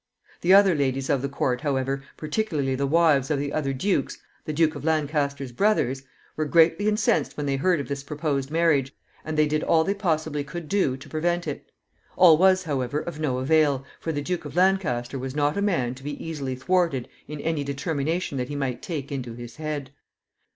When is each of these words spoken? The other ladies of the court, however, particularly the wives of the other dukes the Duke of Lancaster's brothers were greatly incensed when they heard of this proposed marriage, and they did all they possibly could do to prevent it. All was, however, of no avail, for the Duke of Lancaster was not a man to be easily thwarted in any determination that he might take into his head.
The 0.41 0.51
other 0.51 0.73
ladies 0.73 1.11
of 1.11 1.21
the 1.21 1.29
court, 1.29 1.61
however, 1.61 2.03
particularly 2.17 2.73
the 2.73 2.87
wives 2.87 3.29
of 3.29 3.37
the 3.37 3.53
other 3.53 3.71
dukes 3.71 4.17
the 4.45 4.51
Duke 4.51 4.73
of 4.73 4.83
Lancaster's 4.83 5.51
brothers 5.51 6.01
were 6.35 6.45
greatly 6.45 6.87
incensed 6.87 7.37
when 7.37 7.45
they 7.45 7.55
heard 7.57 7.79
of 7.79 7.87
this 7.87 8.01
proposed 8.01 8.49
marriage, 8.49 8.95
and 9.23 9.37
they 9.37 9.45
did 9.45 9.61
all 9.61 9.83
they 9.83 9.93
possibly 9.93 10.43
could 10.43 10.67
do 10.67 10.97
to 10.97 11.07
prevent 11.07 11.45
it. 11.47 11.71
All 12.15 12.35
was, 12.35 12.63
however, 12.63 12.99
of 12.99 13.19
no 13.19 13.37
avail, 13.37 13.85
for 13.99 14.11
the 14.11 14.23
Duke 14.23 14.43
of 14.43 14.55
Lancaster 14.55 15.19
was 15.19 15.35
not 15.35 15.55
a 15.55 15.61
man 15.61 15.93
to 15.93 16.01
be 16.01 16.17
easily 16.25 16.55
thwarted 16.55 17.07
in 17.27 17.39
any 17.39 17.63
determination 17.63 18.39
that 18.39 18.49
he 18.49 18.55
might 18.55 18.81
take 18.81 19.11
into 19.11 19.35
his 19.35 19.57
head. 19.57 19.91